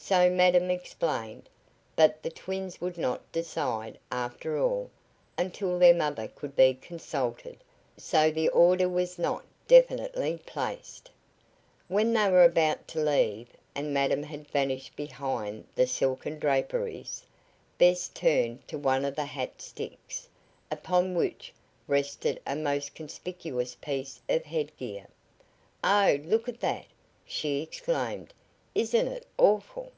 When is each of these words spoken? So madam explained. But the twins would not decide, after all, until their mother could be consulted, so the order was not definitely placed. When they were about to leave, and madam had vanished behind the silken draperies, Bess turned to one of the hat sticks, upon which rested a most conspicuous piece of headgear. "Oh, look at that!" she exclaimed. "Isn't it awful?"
So 0.00 0.30
madam 0.30 0.70
explained. 0.70 1.50
But 1.94 2.22
the 2.22 2.30
twins 2.30 2.80
would 2.80 2.96
not 2.96 3.30
decide, 3.30 3.98
after 4.10 4.58
all, 4.58 4.88
until 5.36 5.78
their 5.78 5.92
mother 5.92 6.28
could 6.28 6.56
be 6.56 6.72
consulted, 6.72 7.58
so 7.98 8.30
the 8.30 8.48
order 8.48 8.88
was 8.88 9.18
not 9.18 9.44
definitely 9.66 10.40
placed. 10.46 11.10
When 11.88 12.14
they 12.14 12.30
were 12.30 12.44
about 12.44 12.88
to 12.88 13.00
leave, 13.02 13.48
and 13.74 13.92
madam 13.92 14.22
had 14.22 14.48
vanished 14.48 14.96
behind 14.96 15.66
the 15.74 15.86
silken 15.86 16.38
draperies, 16.38 17.26
Bess 17.76 18.08
turned 18.08 18.66
to 18.68 18.78
one 18.78 19.04
of 19.04 19.14
the 19.14 19.26
hat 19.26 19.60
sticks, 19.60 20.26
upon 20.70 21.14
which 21.16 21.52
rested 21.86 22.40
a 22.46 22.56
most 22.56 22.94
conspicuous 22.94 23.74
piece 23.74 24.22
of 24.26 24.46
headgear. 24.46 25.06
"Oh, 25.84 26.18
look 26.24 26.48
at 26.48 26.60
that!" 26.60 26.86
she 27.26 27.60
exclaimed. 27.60 28.32
"Isn't 28.74 29.06
it 29.08 29.26
awful?" 29.36 29.92